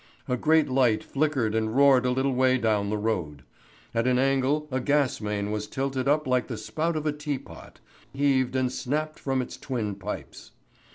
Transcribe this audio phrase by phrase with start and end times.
[0.27, 3.43] A great light flickered and roared a little way down the road.
[3.93, 7.79] At an angle a gas main was tilted up like the spout of a teapot,
[8.11, 10.53] upheaved and snapped from its twin pipes.